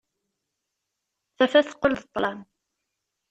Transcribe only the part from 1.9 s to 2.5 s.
d ṭṭlam.